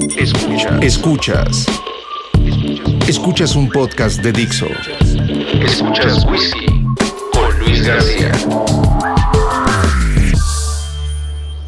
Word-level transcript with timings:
Escuchas. 0.00 0.82
Escuchas. 0.82 1.66
Escuchas 3.08 3.56
un 3.56 3.68
podcast 3.68 4.20
de 4.20 4.32
Dixo. 4.32 4.66
Escuchas 5.60 6.24
Whisky 6.26 6.66
con 7.32 7.58
Luis 7.58 7.84
García. 7.84 8.30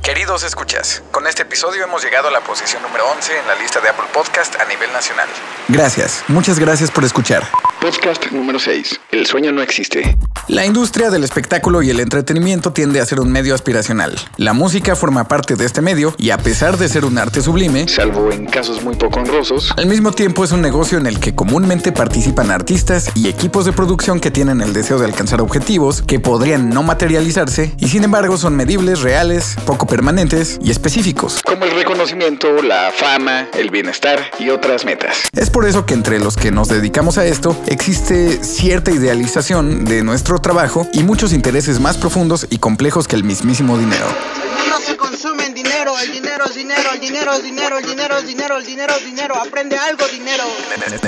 Queridos 0.02 0.44
escuchas, 0.44 1.02
con 1.10 1.26
este 1.26 1.42
episodio 1.42 1.82
hemos 1.82 2.04
llegado 2.04 2.28
a 2.28 2.30
la 2.30 2.40
posición 2.40 2.82
número 2.82 3.04
11 3.16 3.36
en 3.36 3.46
la 3.48 3.56
lista 3.56 3.80
de 3.80 3.88
Apple 3.88 4.06
Podcast 4.14 4.54
a 4.60 4.64
nivel 4.66 4.92
nacional. 4.92 5.28
Gracias, 5.68 6.22
muchas 6.28 6.58
gracias 6.60 6.90
por 6.90 7.04
escuchar. 7.04 7.42
Podcast 7.80 8.30
número 8.30 8.58
6. 8.58 9.00
El 9.10 9.24
sueño 9.24 9.52
no 9.52 9.62
existe. 9.62 10.14
La 10.48 10.66
industria 10.66 11.10
del 11.10 11.24
espectáculo 11.24 11.80
y 11.80 11.90
el 11.90 12.00
entretenimiento 12.00 12.72
tiende 12.72 13.00
a 13.00 13.06
ser 13.06 13.20
un 13.20 13.30
medio 13.30 13.54
aspiracional. 13.54 14.14
La 14.36 14.52
música 14.52 14.96
forma 14.96 15.28
parte 15.28 15.54
de 15.54 15.64
este 15.64 15.80
medio 15.80 16.14
y 16.18 16.30
a 16.30 16.38
pesar 16.38 16.76
de 16.76 16.88
ser 16.88 17.04
un 17.04 17.16
arte 17.18 17.40
sublime, 17.40 17.88
Salvo 17.88 18.30
en 18.32 18.46
casos 18.46 18.82
muy 18.82 18.96
poco 18.96 19.20
honrosos, 19.20 19.72
al 19.76 19.86
mismo 19.86 20.12
tiempo 20.12 20.44
es 20.44 20.52
un 20.52 20.60
negocio 20.60 20.98
en 20.98 21.06
el 21.06 21.20
que 21.20 21.34
comúnmente 21.34 21.92
participan 21.92 22.50
artistas 22.50 23.10
y 23.14 23.28
equipos 23.28 23.64
de 23.64 23.72
producción 23.72 24.20
que 24.20 24.30
tienen 24.30 24.60
el 24.60 24.72
deseo 24.72 24.98
de 24.98 25.06
alcanzar 25.06 25.40
objetivos 25.40 26.02
que 26.02 26.20
podrían 26.20 26.68
no 26.68 26.82
materializarse 26.82 27.74
y 27.78 27.88
sin 27.88 28.04
embargo 28.04 28.36
son 28.36 28.56
medibles, 28.56 29.00
reales, 29.00 29.56
poco 29.64 29.86
permanentes 29.86 30.58
y 30.62 30.70
específicos. 30.70 31.40
como 31.44 31.64
el 31.64 31.70
reconocimiento, 31.70 32.60
la 32.62 32.90
fama, 32.92 33.46
el 33.56 33.70
bienestar 33.70 34.18
y 34.38 34.50
otras 34.50 34.84
metas. 34.84 35.22
Es 35.32 35.48
por 35.48 35.66
eso 35.66 35.86
que 35.86 35.94
entre 35.94 36.18
los 36.18 36.36
que 36.36 36.50
nos 36.50 36.68
dedicamos 36.68 37.16
a 37.16 37.24
esto 37.24 37.56
existe 37.70 38.42
cierta 38.44 38.90
idealización 38.90 39.84
de 39.84 40.02
nuestro 40.02 40.40
trabajo 40.40 40.86
y 40.92 41.02
muchos 41.02 41.32
intereses 41.32 41.80
más 41.80 41.96
profundos 41.96 42.46
y 42.50 42.58
complejos 42.58 43.08
que 43.08 43.16
el 43.16 43.24
mismísimo 43.24 43.78
dinero. 43.78 44.04
El 44.06 44.60
mundo 44.60 44.76
se 44.84 44.96
consume 44.96 45.46
en 45.46 45.54
dinero, 45.54 45.98
el 45.98 46.12
dinero 46.12 46.44
es 46.44 46.54
dinero, 46.54 46.90
el 46.92 47.00
dinero 47.00 47.32
es 47.32 47.42
dinero, 47.42 47.78
el 47.78 47.86
dinero 47.86 48.18
es 48.18 48.26
dinero, 48.26 48.58
el 48.58 48.66
dinero 48.66 48.94
es 48.98 49.04
dinero, 49.04 49.36
aprende 49.36 49.78
algo 49.78 50.06
dinero. 50.08 50.44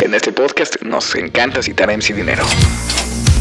En 0.00 0.14
este 0.14 0.32
podcast 0.32 0.80
nos 0.82 1.14
encanta 1.16 1.62
citar 1.62 1.90
a 1.90 1.96
MC 1.96 2.14
Dinero. 2.14 2.44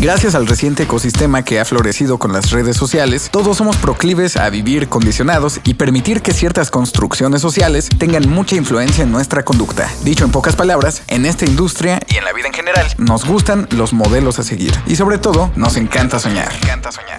Gracias 0.02 0.34
al 0.34 0.48
reciente 0.48 0.82
ecosistema 0.82 1.44
que 1.44 1.60
ha 1.60 1.66
florecido 1.66 2.18
con 2.18 2.34
las 2.34 2.50
redes 2.50 2.76
sociales, 2.76 3.30
todos 3.32 3.58
somos 3.58 3.78
proclives 3.78 4.36
a 4.36 4.50
vivir 4.50 4.90
condicionados 4.90 5.60
y 5.64 5.76
permitir 5.76 6.24
que 6.24 6.34
ciertas 6.34 6.72
construcciones 6.72 7.40
sociales 7.40 7.88
tengan 8.00 8.28
mucha 8.28 8.56
influencia 8.56 9.04
en 9.04 9.12
nuestra 9.12 9.46
conducta. 9.46 9.88
Dicho 10.04 10.26
en 10.26 10.32
pocas 10.32 10.56
palabras, 10.56 11.04
en 11.08 11.28
esta 11.28 11.46
industria 11.46 12.00
y 12.10 12.16
en 12.16 12.26
la 12.26 12.34
vida 12.34 12.48
en 12.48 12.54
general, 12.54 12.88
nos 12.98 13.26
gustan 13.26 13.68
los 13.70 13.94
modelos 13.94 14.40
a 14.40 14.44
seguir 14.44 14.74
y 14.88 14.96
sobre 14.96 15.20
todo 15.20 15.52
nos 15.56 15.78
encanta 15.78 16.20
soñar. 16.20 16.52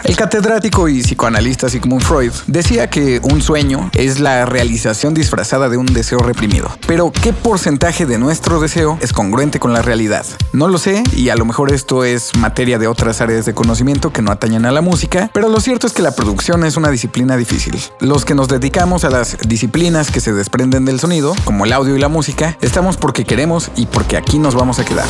El 0.02 0.16
catedrático 0.16 0.88
y 0.88 1.02
psicoanalista 1.02 1.68
Sigmund 1.68 2.02
Freud 2.02 2.32
decía 2.48 2.90
que 2.90 3.20
un 3.22 3.42
sueño 3.42 3.92
es 3.94 4.18
la 4.18 4.44
realización 4.44 5.14
disfrazada 5.14 5.68
de 5.68 5.76
un 5.76 5.86
deseo 5.86 6.18
reprimido. 6.18 6.76
Pero, 6.88 7.12
¿qué 7.12 7.32
porcentaje 7.32 8.06
de 8.06 8.18
nuestro 8.18 8.58
deseo 8.58 8.98
es 9.00 9.12
congruente 9.12 9.60
con 9.60 9.72
la 9.72 9.82
realidad? 9.82 10.26
No 10.52 10.66
lo 10.66 10.78
sé 10.78 11.04
y 11.14 11.28
a 11.28 11.36
lo 11.36 11.44
mejor 11.44 11.72
esto 11.72 12.02
es 12.02 12.34
materia 12.34 12.71
de 12.78 12.88
otras 12.88 13.20
áreas 13.20 13.44
de 13.46 13.54
conocimiento 13.54 14.12
que 14.12 14.22
no 14.22 14.30
atañen 14.30 14.66
a 14.66 14.72
la 14.72 14.80
música, 14.80 15.30
pero 15.32 15.48
lo 15.48 15.60
cierto 15.60 15.86
es 15.86 15.92
que 15.92 16.02
la 16.02 16.14
producción 16.14 16.64
es 16.64 16.76
una 16.76 16.90
disciplina 16.90 17.36
difícil. 17.36 17.78
Los 18.00 18.24
que 18.24 18.34
nos 18.34 18.48
dedicamos 18.48 19.04
a 19.04 19.10
las 19.10 19.38
disciplinas 19.46 20.10
que 20.10 20.20
se 20.20 20.32
desprenden 20.32 20.84
del 20.84 21.00
sonido, 21.00 21.34
como 21.44 21.64
el 21.64 21.72
audio 21.72 21.96
y 21.96 21.98
la 21.98 22.08
música, 22.08 22.56
estamos 22.60 22.96
porque 22.96 23.24
queremos 23.24 23.70
y 23.76 23.86
porque 23.86 24.16
aquí 24.16 24.38
nos 24.38 24.54
vamos 24.54 24.78
a 24.78 24.84
quedar. 24.84 25.06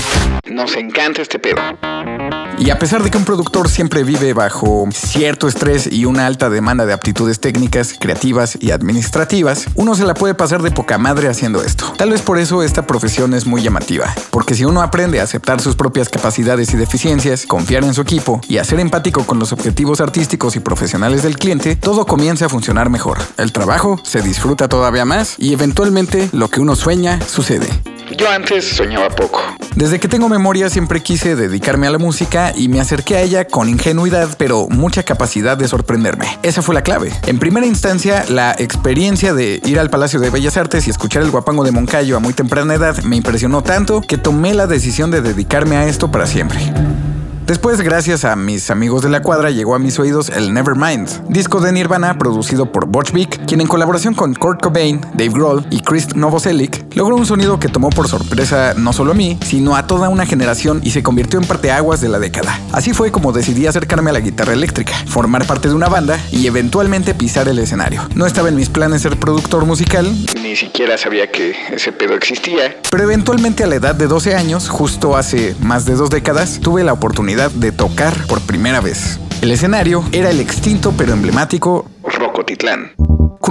Nos 0.50 0.76
encanta 0.76 1.22
este 1.22 1.38
pedo. 1.38 1.60
Y 2.64 2.70
a 2.70 2.78
pesar 2.78 3.02
de 3.02 3.10
que 3.10 3.18
un 3.18 3.24
productor 3.24 3.68
siempre 3.68 4.04
vive 4.04 4.34
bajo 4.34 4.86
cierto 4.94 5.48
estrés 5.48 5.88
y 5.90 6.04
una 6.04 6.26
alta 6.26 6.48
demanda 6.48 6.86
de 6.86 6.92
aptitudes 6.92 7.40
técnicas, 7.40 7.92
creativas 7.98 8.56
y 8.60 8.70
administrativas, 8.70 9.66
uno 9.74 9.96
se 9.96 10.06
la 10.06 10.14
puede 10.14 10.34
pasar 10.34 10.62
de 10.62 10.70
poca 10.70 10.96
madre 10.96 11.26
haciendo 11.26 11.60
esto. 11.60 11.92
Tal 11.98 12.10
vez 12.10 12.22
por 12.22 12.38
eso 12.38 12.62
esta 12.62 12.86
profesión 12.86 13.34
es 13.34 13.46
muy 13.46 13.62
llamativa, 13.62 14.14
porque 14.30 14.54
si 14.54 14.64
uno 14.64 14.80
aprende 14.80 15.18
a 15.18 15.24
aceptar 15.24 15.60
sus 15.60 15.74
propias 15.74 16.08
capacidades 16.08 16.72
y 16.72 16.76
deficiencias, 16.76 17.46
confiar 17.46 17.82
en 17.82 17.94
su 17.94 18.02
equipo 18.02 18.40
y 18.46 18.58
a 18.58 18.64
ser 18.64 18.78
empático 18.78 19.26
con 19.26 19.40
los 19.40 19.52
objetivos 19.52 20.00
artísticos 20.00 20.54
y 20.54 20.60
profesionales 20.60 21.24
del 21.24 21.38
cliente, 21.38 21.74
todo 21.74 22.06
comienza 22.06 22.46
a 22.46 22.48
funcionar 22.48 22.90
mejor. 22.90 23.18
El 23.38 23.50
trabajo 23.50 23.98
se 24.04 24.22
disfruta 24.22 24.68
todavía 24.68 25.04
más 25.04 25.34
y 25.36 25.52
eventualmente 25.52 26.28
lo 26.30 26.46
que 26.48 26.60
uno 26.60 26.76
sueña 26.76 27.20
sucede. 27.26 27.91
Yo 28.16 28.28
antes 28.28 28.76
soñaba 28.76 29.08
poco. 29.08 29.40
Desde 29.74 29.98
que 29.98 30.08
tengo 30.08 30.28
memoria 30.28 30.68
siempre 30.68 31.02
quise 31.02 31.34
dedicarme 31.34 31.86
a 31.86 31.90
la 31.90 31.98
música 31.98 32.52
y 32.54 32.68
me 32.68 32.80
acerqué 32.80 33.16
a 33.16 33.22
ella 33.22 33.46
con 33.46 33.68
ingenuidad, 33.68 34.28
pero 34.36 34.66
mucha 34.68 35.02
capacidad 35.02 35.56
de 35.56 35.66
sorprenderme. 35.66 36.26
Esa 36.42 36.62
fue 36.62 36.74
la 36.74 36.82
clave. 36.82 37.12
En 37.26 37.38
primera 37.38 37.66
instancia, 37.66 38.24
la 38.28 38.54
experiencia 38.58 39.34
de 39.34 39.60
ir 39.64 39.78
al 39.78 39.90
Palacio 39.90 40.20
de 40.20 40.30
Bellas 40.30 40.56
Artes 40.56 40.86
y 40.86 40.90
escuchar 40.90 41.22
el 41.22 41.30
guapango 41.30 41.64
de 41.64 41.72
Moncayo 41.72 42.16
a 42.16 42.20
muy 42.20 42.34
temprana 42.34 42.74
edad 42.74 43.02
me 43.02 43.16
impresionó 43.16 43.62
tanto 43.62 44.02
que 44.02 44.18
tomé 44.18 44.54
la 44.54 44.66
decisión 44.66 45.10
de 45.10 45.22
dedicarme 45.22 45.76
a 45.76 45.86
esto 45.86 46.10
para 46.10 46.26
siempre. 46.26 46.58
Después, 47.52 47.82
gracias 47.82 48.24
a 48.24 48.34
mis 48.34 48.70
amigos 48.70 49.02
de 49.02 49.10
la 49.10 49.20
cuadra, 49.20 49.50
llegó 49.50 49.74
a 49.74 49.78
mis 49.78 49.98
oídos 49.98 50.30
el 50.30 50.54
Nevermind, 50.54 51.28
disco 51.28 51.60
de 51.60 51.70
Nirvana 51.70 52.16
producido 52.16 52.72
por 52.72 52.86
Butch 52.86 53.12
Vig, 53.12 53.28
quien 53.44 53.60
en 53.60 53.66
colaboración 53.66 54.14
con 54.14 54.32
Kurt 54.32 54.62
Cobain, 54.62 55.02
Dave 55.12 55.28
Grohl 55.28 55.66
y 55.68 55.82
Chris 55.82 56.16
Novoselic 56.16 56.82
logró 56.96 57.14
un 57.14 57.26
sonido 57.26 57.60
que 57.60 57.68
tomó 57.68 57.90
por 57.90 58.08
sorpresa 58.08 58.72
no 58.74 58.94
solo 58.94 59.12
a 59.12 59.14
mí, 59.14 59.38
sino 59.44 59.76
a 59.76 59.86
toda 59.86 60.08
una 60.08 60.24
generación 60.24 60.80
y 60.82 60.92
se 60.92 61.02
convirtió 61.02 61.38
en 61.38 61.46
parteaguas 61.46 62.00
de 62.00 62.08
la 62.08 62.18
década. 62.18 62.58
Así 62.72 62.94
fue 62.94 63.12
como 63.12 63.32
decidí 63.32 63.66
acercarme 63.66 64.08
a 64.08 64.14
la 64.14 64.20
guitarra 64.20 64.54
eléctrica, 64.54 64.94
formar 65.06 65.46
parte 65.46 65.68
de 65.68 65.74
una 65.74 65.90
banda 65.90 66.18
y 66.30 66.46
eventualmente 66.46 67.12
pisar 67.12 67.48
el 67.48 67.58
escenario. 67.58 68.00
No 68.14 68.24
estaba 68.24 68.48
en 68.48 68.56
mis 68.56 68.70
planes 68.70 69.02
ser 69.02 69.18
productor 69.18 69.66
musical, 69.66 70.10
Ni 70.42 70.56
siquiera 70.56 70.96
sabía 70.96 71.30
que 71.30 71.54
ese 71.70 71.92
pedo 71.92 72.14
existía. 72.14 72.78
pero 72.90 73.02
eventualmente 73.02 73.62
a 73.62 73.66
la 73.66 73.74
edad 73.74 73.94
de 73.94 74.06
12 74.06 74.36
años, 74.36 74.70
justo 74.70 75.18
hace 75.18 75.54
más 75.60 75.84
de 75.84 75.96
dos 75.96 76.08
décadas, 76.08 76.58
tuve 76.58 76.82
la 76.82 76.94
oportunidad 76.94 77.41
de 77.50 77.72
tocar 77.72 78.14
por 78.26 78.40
primera 78.42 78.80
vez. 78.80 79.18
El 79.40 79.50
escenario 79.50 80.04
era 80.12 80.30
el 80.30 80.40
extinto 80.40 80.92
pero 80.96 81.12
emblemático 81.12 81.86
Rocotitlán. 82.04 82.92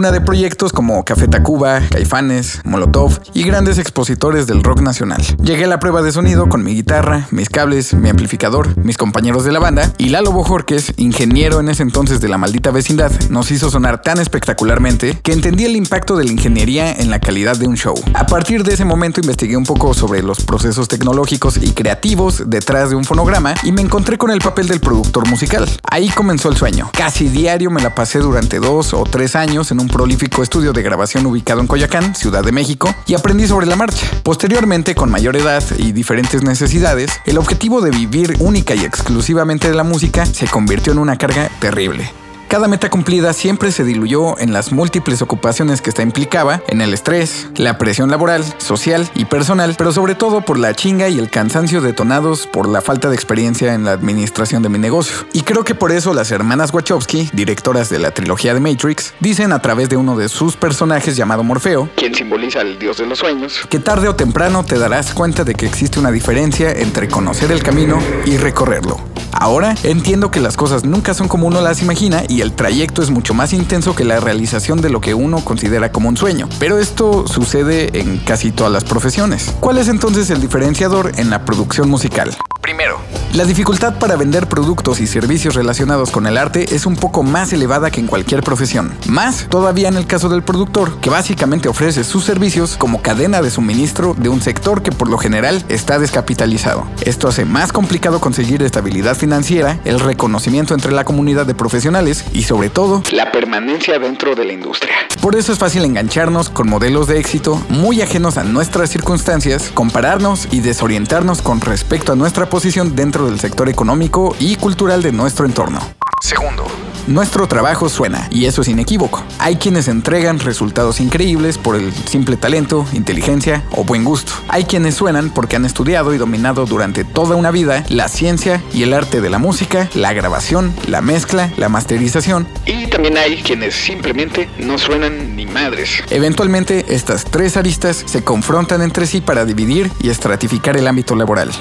Cuna 0.01 0.11
de 0.11 0.21
proyectos 0.21 0.73
como 0.73 1.05
Café 1.05 1.27
Tacuba, 1.27 1.79
Caifanes, 1.91 2.61
Molotov 2.63 3.19
y 3.35 3.43
grandes 3.43 3.77
expositores 3.77 4.47
del 4.47 4.63
rock 4.63 4.81
nacional. 4.81 5.21
Llegué 5.43 5.65
a 5.65 5.67
la 5.67 5.79
prueba 5.79 6.01
de 6.01 6.11
sonido 6.11 6.49
con 6.49 6.63
mi 6.63 6.73
guitarra, 6.73 7.27
mis 7.29 7.49
cables, 7.49 7.93
mi 7.93 8.09
amplificador, 8.09 8.75
mis 8.83 8.97
compañeros 8.97 9.43
de 9.43 9.51
la 9.51 9.59
banda 9.59 9.93
y 9.99 10.09
Lalo 10.09 10.31
Bojorques, 10.31 10.93
ingeniero 10.97 11.59
en 11.59 11.69
ese 11.69 11.83
entonces 11.83 12.19
de 12.19 12.29
la 12.29 12.39
maldita 12.39 12.71
vecindad, 12.71 13.11
nos 13.29 13.51
hizo 13.51 13.69
sonar 13.69 14.01
tan 14.01 14.19
espectacularmente 14.19 15.19
que 15.21 15.33
entendí 15.33 15.65
el 15.65 15.75
impacto 15.75 16.17
de 16.17 16.23
la 16.23 16.31
ingeniería 16.31 16.91
en 16.91 17.11
la 17.11 17.19
calidad 17.19 17.55
de 17.57 17.67
un 17.67 17.77
show. 17.77 17.93
A 18.15 18.25
partir 18.25 18.63
de 18.63 18.73
ese 18.73 18.85
momento 18.85 19.21
investigué 19.21 19.55
un 19.55 19.65
poco 19.65 19.93
sobre 19.93 20.23
los 20.23 20.43
procesos 20.43 20.87
tecnológicos 20.87 21.57
y 21.57 21.73
creativos 21.73 22.49
detrás 22.49 22.89
de 22.89 22.95
un 22.95 23.05
fonograma 23.05 23.53
y 23.61 23.71
me 23.71 23.83
encontré 23.83 24.17
con 24.17 24.31
el 24.31 24.39
papel 24.39 24.67
del 24.67 24.79
productor 24.79 25.29
musical. 25.29 25.69
Ahí 25.83 26.09
comenzó 26.09 26.49
el 26.49 26.57
sueño. 26.57 26.89
Casi 26.91 27.29
diario 27.29 27.69
me 27.69 27.83
la 27.83 27.93
pasé 27.93 28.17
durante 28.17 28.57
dos 28.57 28.95
o 28.95 29.03
tres 29.03 29.35
años 29.35 29.69
en 29.69 29.79
un 29.79 29.90
prolífico 29.91 30.41
estudio 30.41 30.73
de 30.73 30.81
grabación 30.81 31.25
ubicado 31.25 31.61
en 31.61 31.67
Coyacán, 31.67 32.15
Ciudad 32.15 32.43
de 32.43 32.51
México, 32.51 32.93
y 33.05 33.13
aprendí 33.13 33.47
sobre 33.47 33.67
la 33.67 33.75
marcha. 33.75 34.07
Posteriormente, 34.23 34.95
con 34.95 35.11
mayor 35.11 35.35
edad 35.35 35.63
y 35.77 35.91
diferentes 35.91 36.43
necesidades, 36.43 37.11
el 37.25 37.37
objetivo 37.37 37.81
de 37.81 37.91
vivir 37.91 38.35
única 38.39 38.73
y 38.73 38.85
exclusivamente 38.85 39.69
de 39.69 39.75
la 39.75 39.83
música 39.83 40.25
se 40.25 40.47
convirtió 40.47 40.93
en 40.93 40.99
una 40.99 41.17
carga 41.17 41.49
terrible. 41.59 42.20
Cada 42.51 42.67
meta 42.67 42.89
cumplida 42.89 43.31
siempre 43.31 43.71
se 43.71 43.85
diluyó 43.85 44.37
en 44.37 44.51
las 44.51 44.73
múltiples 44.73 45.21
ocupaciones 45.21 45.81
que 45.81 45.89
esta 45.89 46.01
implicaba, 46.01 46.61
en 46.67 46.81
el 46.81 46.93
estrés, 46.93 47.47
la 47.55 47.77
presión 47.77 48.11
laboral, 48.11 48.43
social 48.57 49.09
y 49.15 49.23
personal, 49.23 49.75
pero 49.77 49.93
sobre 49.93 50.15
todo 50.15 50.41
por 50.41 50.59
la 50.59 50.73
chinga 50.73 51.07
y 51.07 51.17
el 51.17 51.29
cansancio 51.29 51.79
detonados 51.79 52.47
por 52.47 52.67
la 52.67 52.81
falta 52.81 53.07
de 53.07 53.15
experiencia 53.15 53.73
en 53.73 53.85
la 53.85 53.93
administración 53.93 54.63
de 54.63 54.67
mi 54.67 54.79
negocio. 54.79 55.25
Y 55.31 55.43
creo 55.43 55.63
que 55.63 55.75
por 55.75 55.93
eso 55.93 56.13
las 56.13 56.29
hermanas 56.31 56.73
Wachowski, 56.73 57.29
directoras 57.31 57.89
de 57.89 57.99
la 57.99 58.11
trilogía 58.11 58.53
de 58.53 58.59
Matrix, 58.59 59.13
dicen 59.21 59.53
a 59.53 59.61
través 59.61 59.87
de 59.87 59.95
uno 59.95 60.17
de 60.17 60.27
sus 60.27 60.57
personajes 60.57 61.15
llamado 61.15 61.45
Morfeo, 61.45 61.89
Quien 61.95 62.13
simboliza 62.13 62.59
al 62.59 62.77
dios 62.77 62.97
de 62.97 63.05
los 63.05 63.19
sueños. 63.19 63.61
que 63.69 63.79
tarde 63.79 64.09
o 64.09 64.15
temprano 64.17 64.65
te 64.65 64.77
darás 64.77 65.13
cuenta 65.13 65.45
de 65.45 65.55
que 65.55 65.67
existe 65.67 66.01
una 66.01 66.11
diferencia 66.11 66.69
entre 66.73 67.07
conocer 67.07 67.49
el 67.49 67.63
camino 67.63 67.97
y 68.25 68.35
recorrerlo. 68.35 68.99
Ahora 69.31 69.73
entiendo 69.83 70.29
que 70.29 70.39
las 70.39 70.57
cosas 70.57 70.83
nunca 70.83 71.13
son 71.13 71.27
como 71.27 71.47
uno 71.47 71.61
las 71.61 71.81
imagina 71.81 72.23
y 72.27 72.40
el 72.41 72.53
trayecto 72.53 73.01
es 73.01 73.09
mucho 73.09 73.33
más 73.33 73.53
intenso 73.53 73.95
que 73.95 74.03
la 74.03 74.19
realización 74.19 74.81
de 74.81 74.89
lo 74.89 75.01
que 75.01 75.13
uno 75.13 75.43
considera 75.43 75.91
como 75.91 76.09
un 76.09 76.17
sueño. 76.17 76.49
Pero 76.59 76.79
esto 76.79 77.27
sucede 77.27 77.99
en 77.99 78.17
casi 78.17 78.51
todas 78.51 78.71
las 78.71 78.83
profesiones. 78.83 79.53
¿Cuál 79.59 79.77
es 79.77 79.87
entonces 79.87 80.29
el 80.29 80.41
diferenciador 80.41 81.11
en 81.17 81.29
la 81.29 81.45
producción 81.45 81.89
musical? 81.89 82.35
Primero, 82.61 82.99
La 83.33 83.45
dificultad 83.45 83.97
para 83.97 84.17
vender 84.17 84.47
productos 84.47 84.99
y 84.99 85.07
servicios 85.07 85.55
relacionados 85.55 86.11
con 86.11 86.27
el 86.27 86.37
arte 86.37 86.75
es 86.75 86.85
un 86.85 86.97
poco 86.97 87.23
más 87.23 87.53
elevada 87.53 87.89
que 87.89 88.01
en 88.01 88.07
cualquier 88.07 88.43
profesión. 88.43 88.91
Más 89.07 89.47
todavía 89.47 89.87
en 89.87 89.95
el 89.95 90.05
caso 90.05 90.27
del 90.27 90.43
productor, 90.43 90.99
que 90.99 91.09
básicamente 91.09 91.69
ofrece 91.69 92.03
sus 92.03 92.25
servicios 92.25 92.75
como 92.75 93.01
cadena 93.01 93.41
de 93.41 93.49
suministro 93.49 94.15
de 94.15 94.27
un 94.27 94.41
sector 94.41 94.83
que 94.83 94.91
por 94.91 95.09
lo 95.09 95.17
general 95.17 95.63
está 95.69 95.97
descapitalizado. 95.97 96.85
Esto 97.05 97.29
hace 97.29 97.45
más 97.45 97.71
complicado 97.71 98.19
conseguir 98.19 98.61
estabilidad 98.63 99.15
financiera, 99.15 99.79
el 99.85 100.01
reconocimiento 100.01 100.73
entre 100.73 100.91
la 100.91 101.05
comunidad 101.05 101.45
de 101.45 101.55
profesionales 101.55 102.25
y 102.33 102.43
sobre 102.43 102.69
todo 102.69 103.01
La 103.13 103.31
permanencia 103.31 103.97
dentro 103.97 104.35
de 104.35 104.43
la 104.43 104.51
industria. 104.51 104.93
por 105.21 105.37
eso 105.37 105.53
es 105.53 105.57
fácil 105.57 105.85
engancharnos 105.85 106.49
con 106.49 106.67
modelos 106.67 107.07
de 107.07 107.19
éxito 107.19 107.63
muy 107.69 108.01
ajenos 108.01 108.37
a 108.37 108.43
nuestras 108.43 108.89
circunstancias, 108.89 109.71
compararnos 109.73 110.49
y 110.51 110.59
desorientarnos 110.59 111.41
con 111.41 111.61
respecto 111.61 112.11
a 112.11 112.17
nuestra 112.17 112.49
posición 112.49 112.93
dentro 112.93 113.20
del 113.29 113.39
sector 113.39 113.69
económico 113.69 114.35
y 114.39 114.55
cultural 114.55 115.01
de 115.01 115.11
nuestro 115.11 115.45
entorno. 115.45 115.79
Segundo, 116.21 116.65
Nuestro 117.07 117.47
trabajo 117.47 117.89
suena, 117.89 118.27
y 118.29 118.45
eso 118.45 118.61
es 118.61 118.67
inequívoco. 118.67 119.23
Hay 119.39 119.55
quienes 119.55 119.87
entregan 119.87 120.39
resultados 120.39 120.99
increíbles 120.99 121.57
por 121.57 121.75
el 121.75 121.91
simple 121.91 122.37
talento, 122.37 122.85
inteligencia 122.93 123.63
o 123.71 123.83
buen 123.83 124.03
gusto. 124.03 124.31
Hay 124.47 124.65
quienes 124.65 124.95
suenan 124.95 125.31
porque 125.31 125.55
han 125.55 125.65
estudiado 125.65 126.13
y 126.13 126.19
dominado 126.19 126.65
durante 126.67 127.03
toda 127.03 127.35
una 127.35 127.49
vida 127.49 127.83
la 127.89 128.07
ciencia 128.07 128.61
y 128.71 128.83
el 128.83 128.93
arte 128.93 129.19
de 129.19 129.31
la 129.31 129.39
música, 129.39 129.89
la 129.95 130.13
grabación, 130.13 130.73
la 130.87 131.01
mezcla, 131.01 131.51
la 131.57 131.69
masterización. 131.69 132.47
Y 132.65 132.85
también 132.87 133.17
hay 133.17 133.41
quienes 133.41 133.73
simplemente 133.73 134.47
no 134.59 134.77
suenan 134.77 135.35
ni 135.35 135.47
madres. 135.47 136.03
Eventualmente, 136.11 136.85
estas 136.89 137.25
tres 137.25 137.57
aristas 137.57 138.03
se 138.05 138.23
confrontan 138.23 138.83
entre 138.83 139.07
sí 139.07 139.21
para 139.21 139.43
dividir 139.43 139.91
y 140.01 140.09
estratificar 140.09 140.77
el 140.77 140.87
ámbito 140.87 141.15
laboral. 141.15 141.51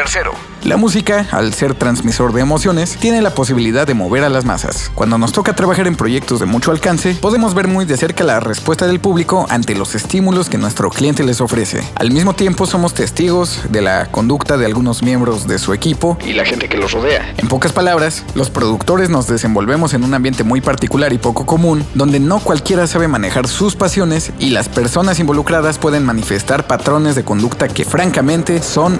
Tercero, 0.00 0.32
La 0.64 0.76
música, 0.76 1.26
al 1.30 1.52
ser 1.52 1.74
transmisor 1.74 2.32
de 2.32 2.40
emociones, 2.40 2.96
tiene 2.98 3.20
la 3.20 3.34
posibilidad 3.34 3.86
de 3.86 3.94
mover 3.94 4.24
a 4.24 4.28
las 4.30 4.44
masas. 4.44 4.90
Cuando 4.94 5.18
nos 5.18 5.32
toca 5.32 5.54
trabajar 5.54 5.86
en 5.86 5.96
proyectos 5.96 6.40
de 6.40 6.46
mucho 6.46 6.70
alcance, 6.70 7.14
podemos 7.14 7.54
ver 7.54 7.66
muy 7.68 7.84
de 7.84 7.96
cerca 7.98 8.24
la 8.24 8.40
respuesta 8.40 8.86
del 8.86 9.00
público 9.00 9.46
ante 9.50 9.74
los 9.74 9.94
estímulos 9.94 10.48
que 10.48 10.58
nuestro 10.58 10.88
cliente 10.90 11.22
les 11.22 11.40
ofrece. 11.40 11.82
Al 11.96 12.10
mismo 12.12 12.34
tiempo, 12.34 12.66
somos 12.66 12.94
testigos 12.94 13.60
de 13.70 13.82
la 13.82 14.06
conducta 14.10 14.56
de 14.56 14.66
algunos 14.66 15.02
miembros 15.02 15.46
de 15.46 15.58
su 15.58 15.74
equipo. 15.74 16.18
Y 16.24 16.32
la 16.32 16.44
gente 16.44 16.68
que 16.68 16.78
los 16.78 16.92
rodea. 16.92 17.34
En 17.36 17.48
pocas 17.48 17.72
palabras, 17.72 18.24
los 18.34 18.48
productores 18.48 19.10
nos 19.10 19.26
desenvolvemos 19.26 19.92
en 19.92 20.04
un 20.04 20.14
ambiente 20.14 20.44
muy 20.44 20.62
particular 20.62 21.12
y 21.12 21.18
poco 21.18 21.44
común, 21.44 21.84
donde 21.94 22.20
no 22.20 22.38
cualquiera 22.38 22.86
sabe 22.86 23.08
manejar 23.08 23.48
sus 23.48 23.76
pasiones 23.76 24.32
y 24.38 24.50
las 24.50 24.68
personas 24.70 25.18
involucradas 25.18 25.78
pueden 25.78 26.04
manifestar 26.04 26.66
patrones 26.66 27.16
de 27.16 27.24
conducta 27.24 27.68
que 27.68 27.84
francamente 27.84 28.62
son 28.62 28.98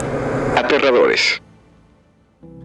Aterradores. 0.56 1.40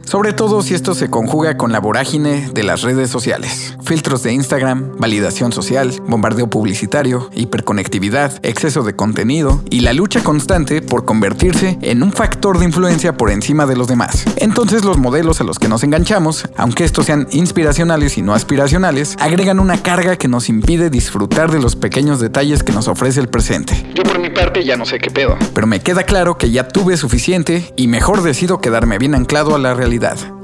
Sobre 0.06 0.34
todo 0.34 0.62
si 0.62 0.76
esto 0.76 0.94
se 0.94 1.10
conjuga 1.10 1.58
con 1.58 1.72
la 1.72 1.80
vorágine 1.80 2.52
de 2.54 2.64
las 2.64 2.84
redes 2.84 3.10
sociales. 3.10 3.76
Filtros 3.84 4.22
de 4.22 4.34
Instagram, 4.34 4.98
validación 5.00 5.52
social, 5.52 5.92
bombardeo 6.08 6.48
publicitario, 6.48 7.32
hiperconectividad, 7.34 8.40
exceso 8.44 8.84
de 8.84 8.96
contenido 8.96 9.64
y 9.72 9.80
la 9.80 9.94
lucha 9.94 10.24
constante 10.24 10.84
por 10.84 11.06
convertirse 11.06 11.80
en 11.82 12.04
un 12.04 12.14
factor 12.14 12.60
de 12.60 12.66
influencia 12.66 13.18
por 13.18 13.32
encima 13.32 13.66
de 13.66 13.76
los 13.76 13.88
demás. 13.88 14.26
Entonces 14.36 14.86
los 14.86 15.00
modelos 15.00 15.42
a 15.42 15.44
los 15.44 15.58
que 15.58 15.70
nos 15.70 15.84
enganchamos, 15.84 16.48
aunque 16.56 16.84
estos 16.84 17.08
sean 17.08 17.28
inspiracionales 17.32 18.20
y 18.20 18.22
no 18.22 18.36
aspiracionales, 18.36 19.18
agregan 19.20 19.60
una 19.60 19.82
carga 19.82 20.18
que 20.18 20.28
nos 20.28 20.50
impide 20.50 20.92
disfrutar 20.92 21.52
de 21.52 21.60
los 21.60 21.76
pequeños 21.76 22.20
detalles 22.20 22.62
que 22.62 22.74
nos 22.74 22.88
ofrece 22.88 23.20
el 23.22 23.28
presente. 23.28 23.92
Yo 23.96 24.04
por 24.04 24.20
mi 24.20 24.30
parte 24.30 24.64
ya 24.64 24.78
no 24.78 24.86
sé 24.86 25.00
qué 25.00 25.10
pedo. 25.10 25.36
Pero 25.56 25.66
me 25.66 25.80
queda 25.80 26.04
claro 26.04 26.38
que 26.38 26.52
ya 26.52 26.68
tuve 26.68 26.96
suficiente 26.96 27.74
y 27.76 27.88
mejor 27.88 28.22
decido 28.22 28.62
quedarme 28.62 29.00
bien 29.00 29.16
anclado 29.16 29.56
a 29.56 29.60
la 29.60 29.74
realidad. 29.74 29.95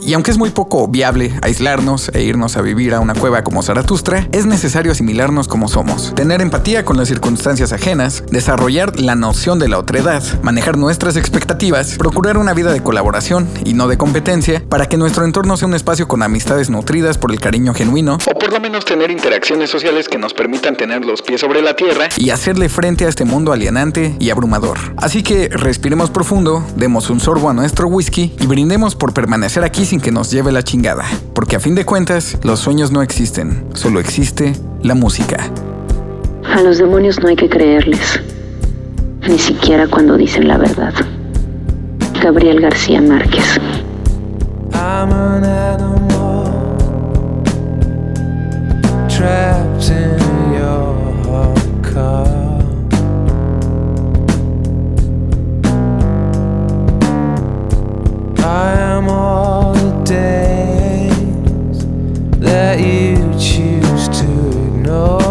Y 0.01 0.13
aunque 0.13 0.31
es 0.31 0.38
muy 0.38 0.50
poco 0.50 0.88
viable 0.88 1.38
aislarnos 1.44 2.09
e 2.13 2.24
irnos 2.24 2.57
a 2.57 2.62
vivir 2.62 2.94
a 2.94 3.00
una 3.00 3.13
cueva 3.13 3.44
como 3.44 3.62
Zaratustra, 3.62 4.27
es 4.31 4.45
necesario 4.45 4.92
asimilarnos 4.92 5.48
como 5.48 5.68
somos, 5.68 6.15
tener 6.15 6.42
empatía 6.42 6.83
con 6.86 6.98
las 6.98 7.07
circunstancias 7.07 7.71
ajenas, 7.71 8.24
desarrollar 8.31 9.00
la 9.00 9.15
noción 9.15 9.59
de 9.59 9.68
la 9.68 9.77
otredad, 9.77 10.24
manejar 10.42 10.77
nuestras 10.77 11.18
expectativas, 11.18 11.98
procurar 11.98 12.38
una 12.38 12.53
vida 12.53 12.74
de 12.74 12.81
colaboración 12.81 13.48
y 13.63 13.74
no 13.74 13.88
de 13.88 13.98
competencia, 13.98 14.63
para 14.69 14.88
que 14.88 14.98
nuestro 14.98 15.24
entorno 15.24 15.56
sea 15.56 15.68
un 15.68 15.75
espacio 15.75 16.07
con 16.07 16.24
amistades 16.24 16.69
nutridas 16.69 17.18
por 17.18 17.31
el 17.31 17.39
cariño 17.39 17.74
genuino 17.74 18.18
O 18.30 18.39
por 18.39 18.51
lo 18.51 18.59
menos 18.59 18.86
tener 18.86 19.12
interacciones 19.12 19.69
sociales 19.69 20.07
que 20.09 20.18
nos 20.18 20.33
permitan 20.33 20.75
tener 20.75 21.06
los 21.06 21.21
pies 21.21 21.42
sobre 21.42 21.62
la 21.62 21.75
tierra. 21.75 22.09
y 22.18 22.31
hacerle 22.31 22.69
frente 22.69 23.06
a 23.06 23.09
este 23.09 23.25
mundo 23.25 23.51
alienante 23.53 24.15
y 24.19 24.31
abrumador. 24.31 24.77
Así 24.98 25.21
que 25.21 25.50
respiremos 25.50 26.09
profundo, 26.09 26.65
demos 26.75 27.09
un 27.09 27.19
sorbo 27.19 27.50
a 27.50 27.53
nuestro 27.53 27.88
whisky 27.88 28.33
y 28.39 28.48
brindemos 28.48 28.95
por 28.95 29.13
permanecer 29.13 29.41
aquí 29.44 29.86
sin 29.86 30.00
que 30.00 30.12
nos 30.12 30.32
lleve 30.32 30.52
la 30.52 30.64
chingada. 30.64 31.04
Porque 31.34 31.56
a 31.56 31.60
fin 31.60 31.76
de 31.76 31.84
cuentas, 31.84 32.38
los 32.44 32.60
sueños 32.60 32.92
no 32.92 33.02
existen, 33.02 33.66
solo 33.74 34.00
existe 34.00 34.54
la 34.84 34.94
música. 34.96 35.50
A 36.44 36.62
los 36.62 36.78
demonios 36.78 37.20
no 37.20 37.28
hay 37.28 37.36
que 37.36 37.50
creerles, 37.50 38.20
ni 39.28 39.40
siquiera 39.40 39.88
cuando 39.88 40.16
dicen 40.16 40.48
la 40.48 40.58
verdad. 40.58 40.94
Gabriel 42.22 42.62
García 42.62 43.02
Márquez. 43.02 43.58
I'm 44.74 45.12
an 45.12 45.44
animal 45.44 46.76
trapped 49.10 49.90
in 49.90 50.20
your 50.54 51.54
car. 51.82 52.31
That 62.62 62.80
you 62.80 63.16
choose 63.40 64.08
to 64.19 64.28
ignore. 64.68 65.31